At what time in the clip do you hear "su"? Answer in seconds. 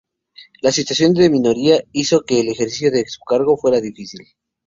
3.07-3.19